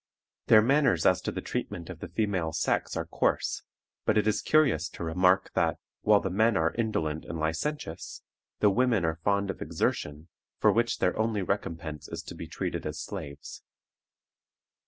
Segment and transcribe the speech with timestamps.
[0.47, 3.61] Their manners as to the treatment of the female sex are coarse,
[4.03, 8.23] but it is curious to remark that, while the men are indolent and licentious,
[8.61, 12.83] the women are fond of exertion, for which their only recompense is to be treated
[12.87, 13.61] as slaves.